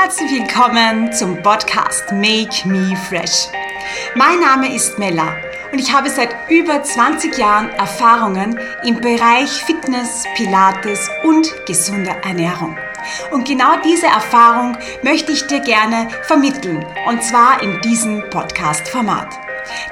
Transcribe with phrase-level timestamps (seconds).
[0.00, 3.48] Herzlich willkommen zum Podcast Make Me Fresh.
[4.14, 5.36] Mein Name ist Mella
[5.72, 12.78] und ich habe seit über 20 Jahren Erfahrungen im Bereich Fitness, Pilates und gesunder Ernährung.
[13.32, 19.36] Und genau diese Erfahrung möchte ich dir gerne vermitteln und zwar in diesem Podcast-Format.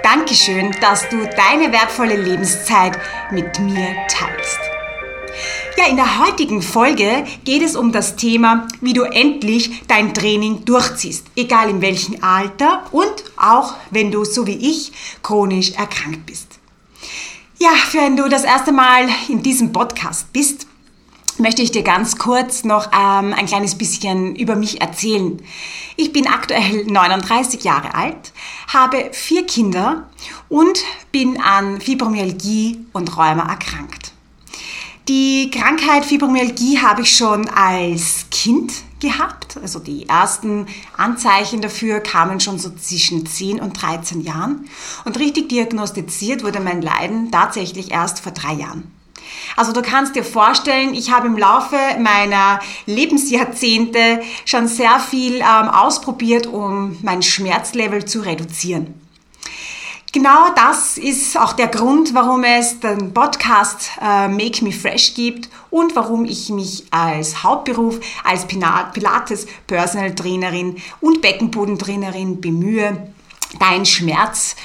[0.04, 2.96] Dankeschön, dass du deine wertvolle Lebenszeit
[3.32, 4.65] mit mir teilst.
[5.78, 10.64] Ja, in der heutigen Folge geht es um das Thema, wie du endlich dein Training
[10.64, 14.92] durchziehst, egal in welchem Alter und auch wenn du, so wie ich,
[15.22, 16.58] chronisch erkrankt bist.
[17.58, 20.66] Ja, wenn du das erste Mal in diesem Podcast bist,
[21.36, 25.42] möchte ich dir ganz kurz noch ähm, ein kleines bisschen über mich erzählen.
[25.96, 28.32] Ich bin aktuell 39 Jahre alt,
[28.68, 30.08] habe vier Kinder
[30.48, 30.78] und
[31.12, 34.15] bin an Fibromyalgie und Rheuma erkrankt.
[35.08, 39.56] Die Krankheit Fibromyalgie habe ich schon als Kind gehabt.
[39.62, 40.66] Also die ersten
[40.96, 44.68] Anzeichen dafür kamen schon so zwischen 10 und 13 Jahren.
[45.04, 48.90] Und richtig diagnostiziert wurde mein Leiden tatsächlich erst vor drei Jahren.
[49.56, 55.68] Also du kannst dir vorstellen, ich habe im Laufe meiner Lebensjahrzehnte schon sehr viel ähm,
[55.68, 59.05] ausprobiert, um mein Schmerzlevel zu reduzieren.
[60.16, 65.50] Genau das ist auch der Grund, warum es den Podcast äh, Make Me Fresh gibt
[65.68, 73.12] und warum ich mich als Hauptberuf als Pilates Personal Trainerin und Beckenbodentrainerin bemühe,
[73.60, 74.56] deinen Schmerz,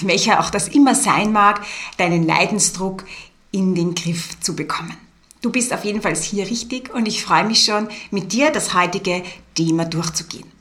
[0.00, 1.60] welcher auch das immer sein mag,
[1.98, 3.04] deinen Leidensdruck
[3.50, 4.96] in den Griff zu bekommen.
[5.42, 8.72] Du bist auf jeden Fall hier richtig und ich freue mich schon, mit dir das
[8.72, 9.22] heutige
[9.54, 10.57] Thema durchzugehen.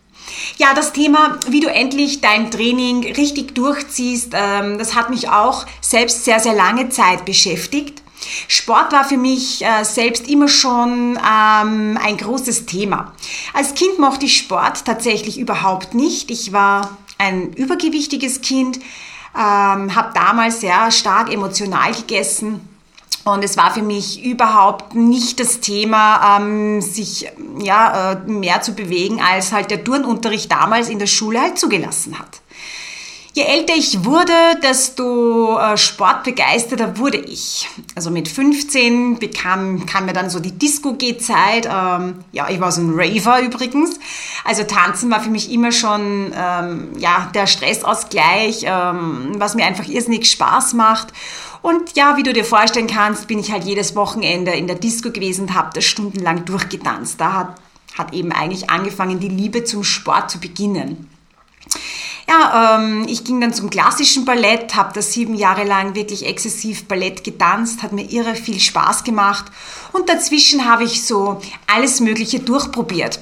[0.58, 5.66] Ja, das Thema, wie du endlich dein Training richtig durchziehst, ähm, das hat mich auch
[5.82, 8.02] selbst sehr, sehr lange Zeit beschäftigt.
[8.48, 13.14] Sport war für mich äh, selbst immer schon ähm, ein großes Thema.
[13.54, 16.32] Als Kind mochte ich Sport tatsächlich überhaupt nicht.
[16.32, 18.78] Ich war ein übergewichtiges Kind,
[19.36, 22.77] ähm, habe damals sehr stark emotional gegessen
[23.34, 27.30] und es war für mich überhaupt nicht das Thema, ähm, sich
[27.60, 32.18] ja, äh, mehr zu bewegen, als halt der Turnunterricht damals in der Schule halt zugelassen
[32.20, 32.42] hat.
[33.38, 34.34] Je älter ich wurde,
[34.64, 37.70] desto äh, sportbegeisterter wurde ich.
[37.94, 41.70] Also mit 15 bekam, kam mir dann so die Disco-G-Zeit.
[41.72, 44.00] Ähm, ja, ich war so ein Raver übrigens.
[44.44, 49.88] Also tanzen war für mich immer schon ähm, ja, der Stressausgleich, ähm, was mir einfach
[49.88, 51.14] irrsinnig Spaß macht.
[51.68, 55.12] Und ja, wie du dir vorstellen kannst, bin ich halt jedes Wochenende in der Disco
[55.12, 57.20] gewesen und habe das stundenlang durchgetanzt.
[57.20, 57.56] Da hat,
[57.98, 61.10] hat eben eigentlich angefangen, die Liebe zum Sport zu beginnen.
[62.30, 66.86] Ja, ähm, ich ging dann zum klassischen Ballett, habe da sieben Jahre lang wirklich exzessiv
[66.86, 69.46] Ballett getanzt, hat mir irre viel Spaß gemacht
[69.92, 73.20] und dazwischen habe ich so alles Mögliche durchprobiert.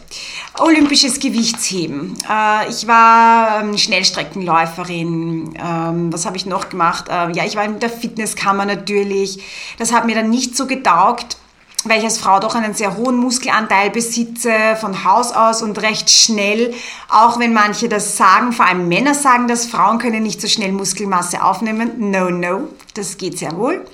[0.59, 7.09] Olympisches Gewichtsheben, äh, ich war ähm, Schnellstreckenläuferin, ähm, was habe ich noch gemacht?
[7.09, 9.43] Äh, ja, ich war in der Fitnesskammer natürlich,
[9.77, 11.37] das hat mir dann nicht so getaugt
[11.85, 16.09] weil ich als Frau doch einen sehr hohen Muskelanteil besitze, von Haus aus und recht
[16.09, 16.73] schnell,
[17.09, 20.71] auch wenn manche das sagen, vor allem Männer sagen, dass Frauen können nicht so schnell
[20.71, 22.09] Muskelmasse aufnehmen.
[22.11, 23.85] No, no, das geht sehr wohl,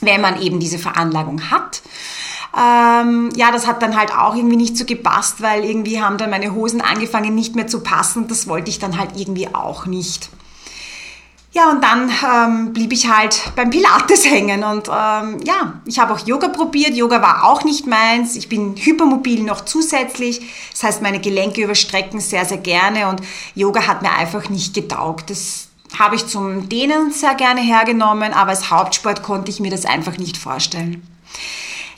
[0.00, 1.82] wenn man eben diese Veranlagung hat.
[2.54, 6.30] Ähm, ja, das hat dann halt auch irgendwie nicht so gepasst, weil irgendwie haben dann
[6.30, 8.28] meine Hosen angefangen nicht mehr zu passen.
[8.28, 10.28] Das wollte ich dann halt irgendwie auch nicht.
[11.54, 16.14] Ja, und dann ähm, blieb ich halt beim Pilates hängen und ähm, ja, ich habe
[16.14, 16.94] auch Yoga probiert.
[16.94, 18.36] Yoga war auch nicht meins.
[18.36, 20.40] Ich bin hypermobil noch zusätzlich.
[20.70, 23.20] Das heißt, meine Gelenke überstrecken sehr, sehr gerne und
[23.54, 25.28] Yoga hat mir einfach nicht getaugt.
[25.28, 29.84] Das habe ich zum Dehnen sehr gerne hergenommen, aber als Hauptsport konnte ich mir das
[29.84, 31.06] einfach nicht vorstellen.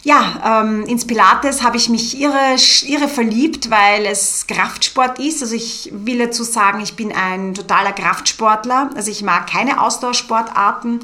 [0.04, 5.40] Ja, ähm, ins Pilates habe ich mich irre, irre verliebt, weil es Kraftsport ist.
[5.40, 8.90] Also ich will dazu sagen, ich bin ein totaler Kraftsportler.
[8.94, 11.00] Also ich mag keine Ausdauersportarten.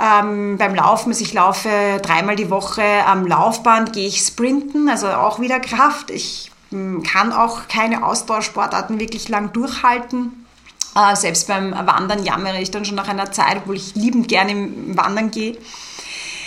[0.00, 1.68] Ähm, beim Laufen, also ich laufe
[2.00, 6.10] dreimal die Woche am Laufband, gehe ich sprinten, also auch wieder Kraft.
[6.10, 10.46] Ich hm, kann auch keine Ausdauersportarten wirklich lang durchhalten.
[10.94, 14.52] Äh, selbst beim Wandern jammere ich dann schon nach einer Zeit, obwohl ich liebend gerne
[14.52, 15.56] im Wandern gehe.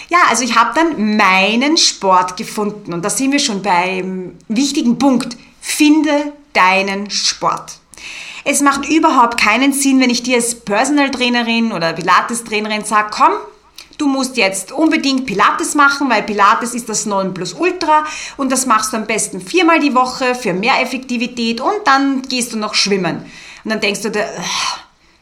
[0.09, 4.99] Ja, also ich habe dann meinen Sport gefunden und da sind wir schon beim wichtigen
[4.99, 5.35] Punkt.
[5.59, 7.79] Finde deinen Sport.
[8.43, 13.09] Es macht überhaupt keinen Sinn, wenn ich dir als Personal Trainerin oder Pilates Trainerin sage,
[13.09, 13.33] komm,
[13.97, 18.05] du musst jetzt unbedingt Pilates machen, weil Pilates ist das Nonplusultra
[18.37, 22.53] und das machst du am besten viermal die Woche für mehr Effektivität und dann gehst
[22.53, 23.25] du noch schwimmen.
[23.63, 24.29] Und dann denkst du dir,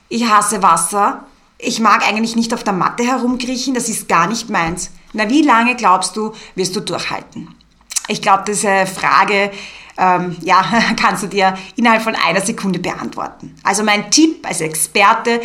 [0.10, 1.26] ich hasse Wasser,
[1.64, 4.92] ich mag eigentlich nicht auf der Matte herumkriechen, das ist gar nicht meins.
[5.14, 7.56] Na, wie lange glaubst du, wirst du durchhalten?
[8.08, 9.52] Ich glaube, diese Frage
[9.98, 10.64] ähm, ja,
[11.00, 13.56] kannst du dir innerhalb von einer Sekunde beantworten.
[13.64, 15.42] Also mein Tipp als Experte,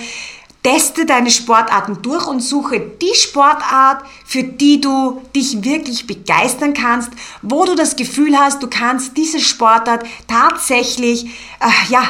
[0.63, 7.11] teste deine Sportarten durch und suche die Sportart, für die du dich wirklich begeistern kannst,
[7.43, 11.27] wo du das Gefühl hast, du kannst diese Sportart tatsächlich,
[11.61, 12.03] äh, ja,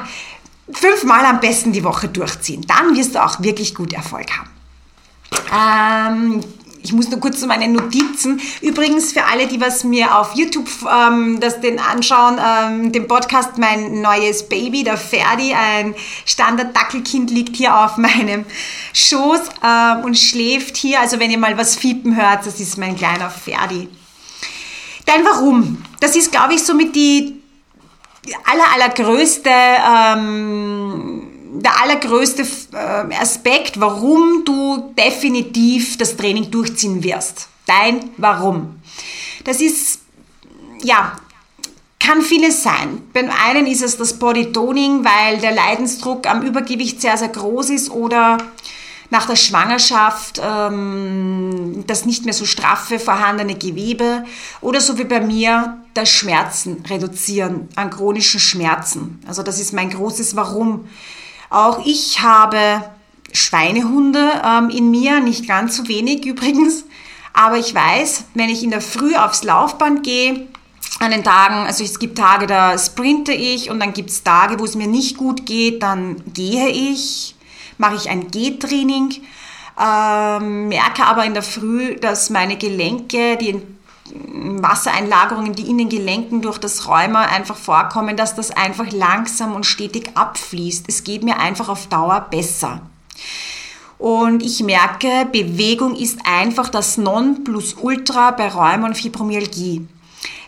[0.72, 2.64] fünfmal am besten die Woche durchziehen.
[2.66, 4.50] Dann wirst du auch wirklich gut Erfolg haben.
[5.52, 6.44] Ähm,
[6.82, 8.40] ich muss nur kurz zu meinen Notizen.
[8.62, 13.58] Übrigens für alle, die was mir auf YouTube ähm, das den anschauen, ähm, den Podcast
[13.58, 15.94] mein neues Baby, der Ferdi, ein
[16.24, 18.44] Standard-Dackelkind liegt hier auf meinem
[18.92, 21.00] Schoß ähm, und schläft hier.
[21.00, 23.88] Also wenn ihr mal was fiepen hört, das ist mein kleiner Ferdi.
[25.04, 27.37] Dein Warum, das ist glaube ich somit die
[28.44, 32.42] aller allergrößte ähm, der allergrößte
[32.72, 37.48] äh, Aspekt, warum du definitiv das Training durchziehen wirst.
[37.66, 38.80] Dein Warum.
[39.44, 40.00] Das ist,
[40.82, 41.18] ja,
[42.00, 43.02] kann vieles sein.
[43.12, 47.90] Beim einen ist es das Bodytoning, weil der Leidensdruck am Übergewicht sehr, sehr groß ist
[47.90, 48.38] oder
[49.10, 54.24] nach der Schwangerschaft ähm, das nicht mehr so straffe vorhandene Gewebe
[54.60, 59.20] oder so wie bei mir das Schmerzen reduzieren an chronischen Schmerzen.
[59.26, 60.86] Also das ist mein großes Warum.
[61.50, 62.84] Auch ich habe
[63.32, 66.84] Schweinehunde ähm, in mir, nicht ganz so wenig übrigens.
[67.32, 70.48] Aber ich weiß, wenn ich in der Früh aufs Laufband gehe,
[71.00, 74.58] an den Tagen, also es gibt Tage, da sprinte ich und dann gibt es Tage,
[74.58, 77.36] wo es mir nicht gut geht, dann gehe ich,
[77.78, 79.14] mache ich ein Gehtraining,
[79.80, 83.62] ähm, merke aber in der Früh, dass meine Gelenke, die
[84.12, 89.66] Wassereinlagerungen, die in den Gelenken durch das Rheuma einfach vorkommen, dass das einfach langsam und
[89.66, 90.86] stetig abfließt.
[90.88, 92.80] Es geht mir einfach auf Dauer besser.
[93.98, 99.86] Und ich merke, Bewegung ist einfach das Nonplusultra bei Rheuma und Fibromyalgie.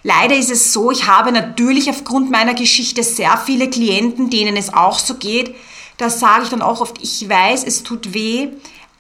[0.03, 4.73] Leider ist es so, ich habe natürlich aufgrund meiner Geschichte sehr viele Klienten, denen es
[4.73, 5.55] auch so geht.
[6.01, 8.49] Da sage ich dann auch oft, ich weiß, es tut weh,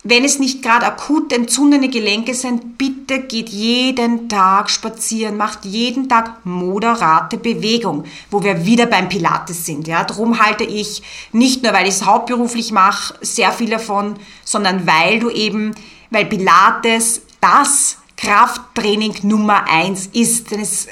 [0.05, 6.11] wenn es nicht gerade akut entzündete Gelenke sind, bitte geht jeden Tag spazieren, macht jeden
[6.11, 9.88] Tag moderate Bewegung, wo wir wieder beim Pilates sind.
[9.88, 11.02] Ja, drum halte ich
[11.32, 15.75] nicht nur, weil ich es hauptberuflich mache, sehr viel davon, sondern weil du eben,
[16.11, 20.50] weil Pilates das Krafttraining Nummer eins ist.
[20.50, 20.87] Denn es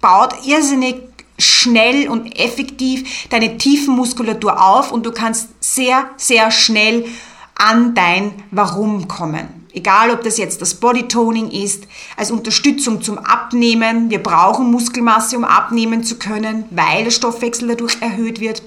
[0.00, 1.11] baut irrsinnig
[1.42, 7.06] schnell und effektiv deine Tiefenmuskulatur auf und du kannst sehr, sehr schnell
[7.54, 9.62] an dein Warum kommen.
[9.74, 11.84] Egal, ob das jetzt das Bodytoning ist,
[12.16, 14.10] als Unterstützung zum Abnehmen.
[14.10, 18.62] Wir brauchen Muskelmasse, um abnehmen zu können, weil der Stoffwechsel dadurch erhöht wird.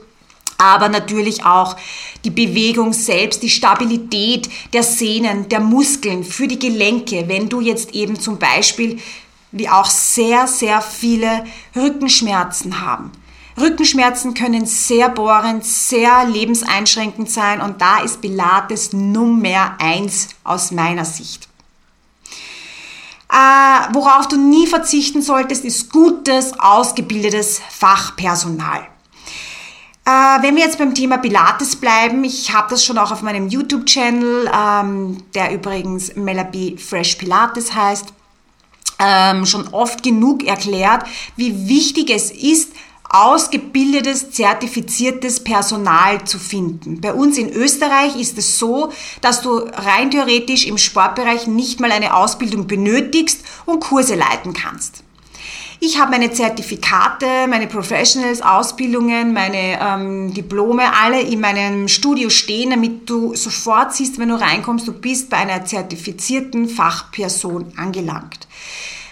[0.57, 1.75] Aber natürlich auch
[2.23, 7.25] die Bewegung selbst, die Stabilität der Sehnen, der Muskeln für die Gelenke.
[7.27, 8.97] Wenn du jetzt eben zum Beispiel,
[9.57, 13.11] wie auch sehr, sehr viele Rückenschmerzen haben
[13.59, 21.05] Rückenschmerzen können sehr bohrend, sehr lebenseinschränkend sein und da ist Pilates Nummer eins aus meiner
[21.05, 21.47] Sicht.
[23.31, 28.87] Äh, worauf du nie verzichten solltest, ist gutes, ausgebildetes Fachpersonal.
[30.05, 30.11] Äh,
[30.41, 34.51] wenn wir jetzt beim Thema Pilates bleiben, ich habe das schon auch auf meinem YouTube-Channel,
[34.53, 38.13] ähm, der übrigens Melabie Fresh Pilates heißt,
[38.99, 41.05] ähm, schon oft genug erklärt,
[41.35, 42.71] wie wichtig es ist,
[43.09, 46.99] ausgebildetes, zertifiziertes Personal zu finden.
[46.99, 48.91] Bei uns in Österreich ist es so,
[49.21, 55.04] dass du rein theoretisch im Sportbereich nicht mal eine Ausbildung benötigst und Kurse leiten kannst.
[55.79, 62.69] Ich habe meine Zertifikate, meine Professionals, Ausbildungen, meine ähm, Diplome alle in meinem Studio stehen,
[62.69, 68.47] damit du sofort siehst, wenn du reinkommst, du bist bei einer zertifizierten Fachperson angelangt.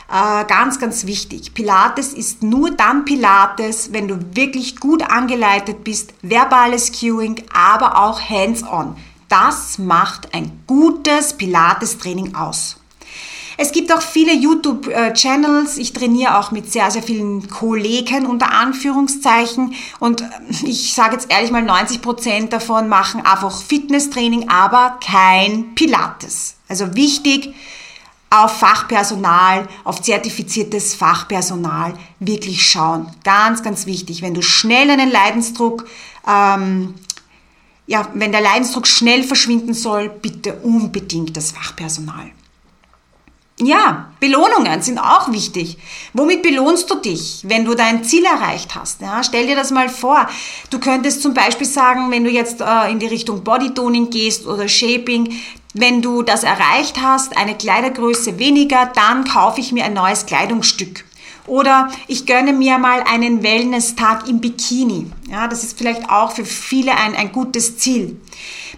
[0.09, 1.53] Äh, ganz, ganz wichtig.
[1.53, 8.21] Pilates ist nur dann Pilates, wenn du wirklich gut angeleitet bist, verbales Cueing, aber auch
[8.21, 8.95] hands-on.
[9.27, 12.77] Das macht ein gutes Pilates-Training aus.
[13.57, 15.77] Es gibt auch viele YouTube-Channels.
[15.77, 19.73] Ich trainiere auch mit sehr, sehr vielen Kollegen unter Anführungszeichen.
[19.99, 20.25] Und äh,
[20.63, 26.55] ich sage jetzt ehrlich mal, 90 Prozent davon machen einfach Fitnesstraining, aber kein Pilates.
[26.67, 27.53] Also wichtig,
[28.33, 33.11] auf Fachpersonal, auf zertifiziertes Fachpersonal wirklich schauen.
[33.23, 34.23] Ganz, ganz wichtig.
[34.23, 35.85] Wenn du schnell einen Leidensdruck,
[36.27, 36.95] ähm,
[37.85, 42.31] ja, wenn der Leidensdruck schnell verschwinden soll, bitte unbedingt das Fachpersonal.
[43.65, 45.77] Ja, Belohnungen sind auch wichtig.
[46.13, 49.01] Womit belohnst du dich, wenn du dein Ziel erreicht hast?
[49.01, 50.27] Ja, stell dir das mal vor.
[50.69, 54.67] Du könntest zum Beispiel sagen, wenn du jetzt äh, in die Richtung Bodytoning gehst oder
[54.67, 55.33] Shaping,
[55.73, 61.05] wenn du das erreicht hast, eine Kleidergröße weniger, dann kaufe ich mir ein neues Kleidungsstück.
[61.45, 65.11] Oder ich gönne mir mal einen Wellness-Tag im Bikini.
[65.29, 68.19] Ja, das ist vielleicht auch für viele ein, ein gutes Ziel.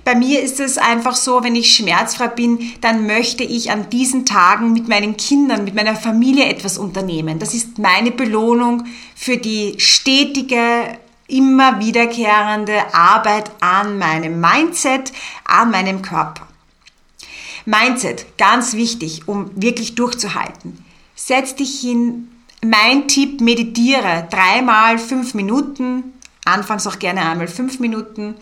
[0.03, 4.25] Bei mir ist es einfach so, wenn ich schmerzfrei bin, dann möchte ich an diesen
[4.25, 7.39] Tagen mit meinen Kindern, mit meiner Familie etwas unternehmen.
[7.39, 15.12] Das ist meine Belohnung für die stetige, immer wiederkehrende Arbeit an meinem Mindset,
[15.43, 16.48] an meinem Körper.
[17.65, 20.86] Mindset, ganz wichtig, um wirklich durchzuhalten.
[21.15, 22.29] Setz dich hin.
[22.63, 26.13] Mein Tipp, meditiere dreimal fünf Minuten.
[26.45, 28.35] Anfangs auch gerne einmal fünf Minuten.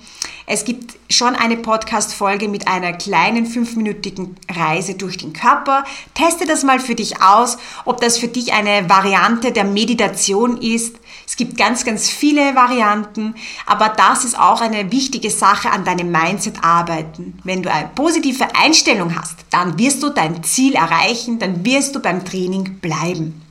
[0.45, 5.85] Es gibt schon eine Podcast-Folge mit einer kleinen fünfminütigen Reise durch den Körper.
[6.13, 10.97] Teste das mal für dich aus, ob das für dich eine Variante der Meditation ist.
[11.25, 16.11] Es gibt ganz, ganz viele Varianten, aber das ist auch eine wichtige Sache an deinem
[16.11, 17.39] Mindset arbeiten.
[17.45, 22.01] Wenn du eine positive Einstellung hast, dann wirst du dein Ziel erreichen, dann wirst du
[22.01, 23.42] beim Training bleiben.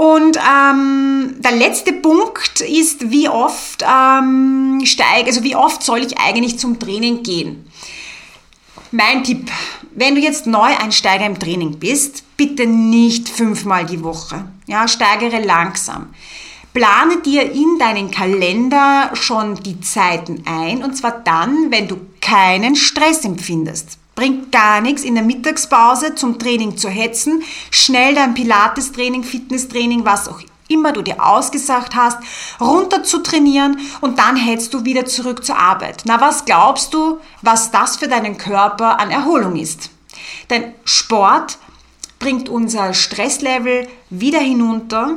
[0.00, 6.16] Und ähm, der letzte Punkt ist, wie oft ähm, steige, also wie oft soll ich
[6.16, 7.70] eigentlich zum Training gehen?
[8.92, 9.50] Mein Tipp,
[9.94, 14.46] wenn du jetzt Neueinsteiger im Training bist, bitte nicht fünfmal die Woche.
[14.66, 16.14] Ja, steigere langsam.
[16.72, 22.74] Plane dir in deinen Kalender schon die Zeiten ein und zwar dann, wenn du keinen
[22.74, 23.99] Stress empfindest.
[24.20, 30.28] Bringt gar nichts, in der Mittagspause zum Training zu hetzen, schnell dein Pilates-Training, Fitness-Training, was
[30.28, 32.18] auch immer du dir ausgesagt hast,
[32.60, 36.02] runter zu trainieren und dann hetzt du wieder zurück zur Arbeit.
[36.04, 39.88] Na, was glaubst du, was das für deinen Körper an Erholung ist?
[40.50, 41.56] Denn Sport
[42.18, 45.16] bringt unser Stresslevel wieder hinunter.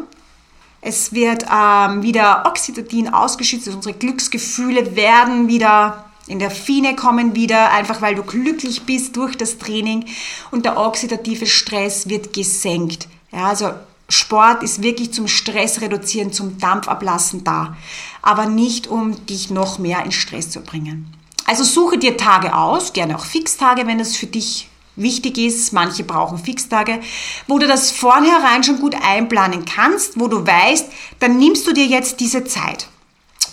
[0.79, 7.71] Es wird ähm, wieder Oxytocin ausgeschüttet, unsere Glücksgefühle werden wieder in der Fine kommen wieder,
[7.71, 10.05] einfach weil du glücklich bist durch das Training
[10.51, 13.07] und der oxidative Stress wird gesenkt.
[13.31, 13.71] Ja, also
[14.09, 17.75] Sport ist wirklich zum Stress reduzieren, zum Dampfablassen da,
[18.21, 21.13] aber nicht um dich noch mehr in Stress zu bringen.
[21.45, 25.73] Also suche dir Tage aus, gerne auch Fixtage, wenn es für dich wichtig ist.
[25.73, 27.01] Manche brauchen Fixtage,
[27.47, 30.87] wo du das vornherein schon gut einplanen kannst, wo du weißt,
[31.19, 32.87] dann nimmst du dir jetzt diese Zeit.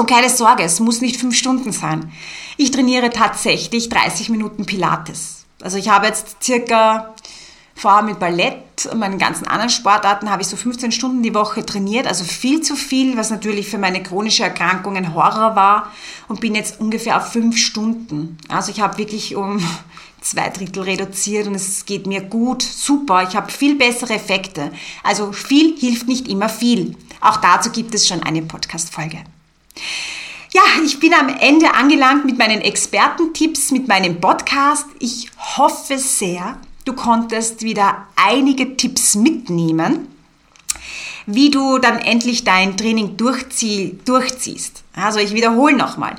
[0.01, 2.11] Und keine Sorge, es muss nicht fünf Stunden sein.
[2.57, 5.45] Ich trainiere tatsächlich 30 Minuten Pilates.
[5.61, 7.15] Also ich habe jetzt circa
[7.75, 11.67] vorher mit Ballett und meinen ganzen anderen Sportarten habe ich so 15 Stunden die Woche
[11.67, 15.93] trainiert, also viel zu viel, was natürlich für meine chronische Erkrankung ein Horror war
[16.29, 18.39] und bin jetzt ungefähr auf fünf Stunden.
[18.49, 19.63] Also ich habe wirklich um
[20.23, 24.73] zwei Drittel reduziert und es geht mir gut, super, ich habe viel bessere Effekte.
[25.03, 26.97] Also viel hilft nicht immer viel.
[27.21, 29.19] Auch dazu gibt es schon eine Podcast-Folge.
[30.53, 34.87] Ja, ich bin am Ende angelangt mit meinen Expertentipps, mit meinem Podcast.
[34.99, 40.09] Ich hoffe sehr, du konntest wieder einige Tipps mitnehmen,
[41.27, 44.83] wie du dann endlich dein Training durchzie durchziehst.
[44.97, 46.17] Also ich wiederhole nochmal.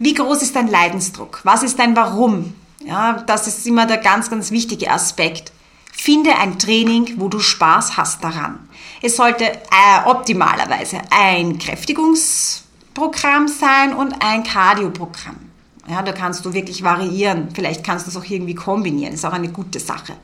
[0.00, 1.40] Wie groß ist dein Leidensdruck?
[1.44, 2.54] Was ist dein Warum?
[2.84, 5.52] Ja, das ist immer der ganz, ganz wichtige Aspekt.
[5.92, 8.68] Finde ein Training, wo du Spaß hast daran.
[9.00, 15.36] Es sollte äh, optimalerweise ein Kräftigungs Programm sein und ein Cardio-Programm.
[15.88, 17.48] Ja, da kannst du wirklich variieren.
[17.52, 19.12] Vielleicht kannst du es auch irgendwie kombinieren.
[19.12, 20.14] Ist auch eine gute Sache.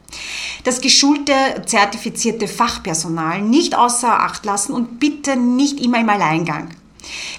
[0.64, 1.32] Das geschulte,
[1.64, 6.68] zertifizierte Fachpersonal nicht außer Acht lassen und bitte nicht immer im Alleingang.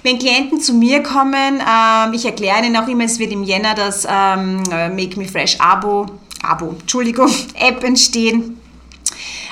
[0.02, 3.74] Wenn Klienten zu mir kommen, ähm, ich erkläre ihnen auch immer, es wird im Jänner
[3.74, 6.06] das ähm, Make Me Fresh Abo,
[6.42, 8.60] Abo, Entschuldigung, App entstehen.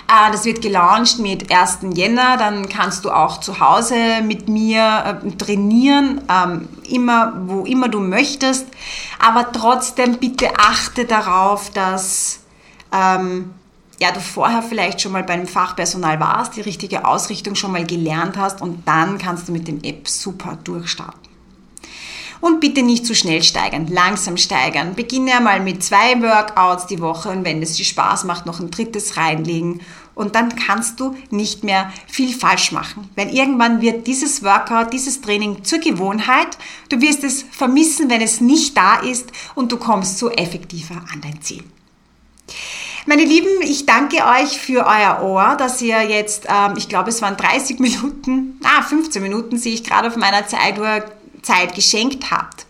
[0.09, 1.79] Äh, das wird gelauncht mit 1.
[1.95, 2.37] Jänner.
[2.37, 8.01] Dann kannst du auch zu Hause mit mir äh, trainieren, ähm, immer, wo immer du
[8.01, 8.67] möchtest.
[9.19, 12.41] Aber trotzdem bitte achte darauf, dass
[12.93, 13.55] ähm,
[13.99, 18.37] ja, du vorher vielleicht schon mal beim Fachpersonal warst, die richtige Ausrichtung schon mal gelernt
[18.37, 21.26] hast und dann kannst du mit dem App super durchstarten.
[22.41, 24.95] Und bitte nicht zu schnell steigern, langsam steigern.
[24.95, 28.71] Beginne einmal mit zwei Workouts die Woche und wenn es dir Spaß macht, noch ein
[28.71, 29.81] drittes reinlegen.
[30.15, 33.11] Und dann kannst du nicht mehr viel falsch machen.
[33.17, 36.57] Weil irgendwann wird dieses Workout, dieses Training zur Gewohnheit.
[36.89, 41.21] Du wirst es vermissen, wenn es nicht da ist und du kommst so effektiver an
[41.21, 41.65] dein Ziel.
[43.09, 47.23] Meine Lieben, ich danke euch für euer Ohr, dass ihr jetzt, ähm, ich glaube, es
[47.23, 51.05] waren 30 Minuten, ah, 15 Minuten sehe ich gerade auf meiner Zeituhr
[51.47, 52.67] Zeit geschenkt habt.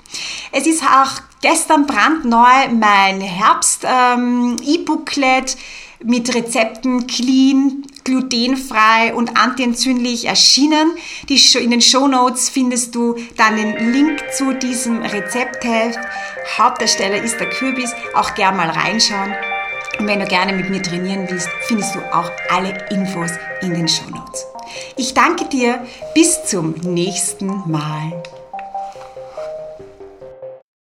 [0.53, 5.57] Es ist auch gestern brandneu mein Herbst-E-Booklet
[6.05, 10.91] mit Rezepten clean, glutenfrei und antientzündlich erschienen.
[11.29, 15.99] In den Show Notes findest du dann den Link zu diesem Rezeptheft.
[16.59, 17.93] Hauptdarsteller ist der Kürbis.
[18.15, 19.35] Auch gern mal reinschauen.
[19.99, 23.31] Und wenn du gerne mit mir trainieren willst, findest du auch alle Infos
[23.63, 24.45] in den Show Notes.
[24.97, 25.87] Ich danke dir.
[26.15, 28.23] Bis zum nächsten Mal.